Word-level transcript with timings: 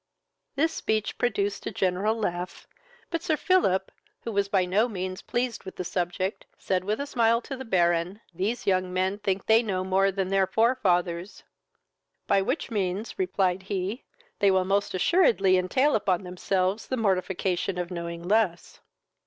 This 0.55 0.73
speech 0.73 1.19
produced 1.19 1.67
a 1.67 1.71
general 1.71 2.15
laugh, 2.17 2.65
but 3.11 3.21
Sir 3.21 3.37
Philip, 3.37 3.91
who 4.21 4.31
was 4.31 4.47
by 4.49 4.65
no 4.65 4.87
means 4.87 5.21
pleased 5.21 5.63
with 5.63 5.75
the 5.75 5.83
subject, 5.83 6.47
said 6.57 6.83
with 6.83 6.99
a 6.99 7.05
smile 7.05 7.39
to 7.41 7.55
the 7.55 7.65
Baron, 7.65 8.19
"These 8.33 8.65
young 8.65 8.91
men 8.91 9.19
think 9.19 9.45
they 9.45 9.61
know 9.61 9.83
more 9.83 10.11
than 10.11 10.29
their 10.29 10.47
forefathers." 10.47 11.43
"By 12.25 12.41
which 12.41 12.71
means, 12.71 13.19
(replied 13.19 13.61
he,) 13.61 14.03
they 14.39 14.49
will 14.49 14.65
most 14.65 14.95
assuredly 14.95 15.55
entail 15.55 15.93
upon 15.95 16.23
themselves 16.23 16.87
the 16.87 16.97
mortification 16.97 17.77
of 17.77 17.91
knowing 17.91 18.23
less." 18.23 18.79